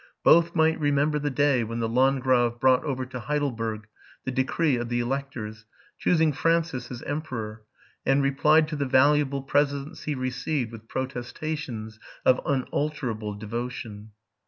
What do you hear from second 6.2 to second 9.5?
Francis as emperor, and replied to the valuable